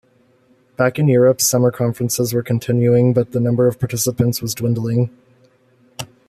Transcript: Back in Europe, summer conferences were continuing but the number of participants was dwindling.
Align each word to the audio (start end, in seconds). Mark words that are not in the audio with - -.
Back 0.77 0.97
in 0.97 1.07
Europe, 1.07 1.39
summer 1.41 1.69
conferences 1.69 2.33
were 2.33 2.41
continuing 2.41 3.13
but 3.13 3.33
the 3.33 3.39
number 3.39 3.67
of 3.67 3.77
participants 3.77 4.41
was 4.41 4.55
dwindling. 4.55 5.15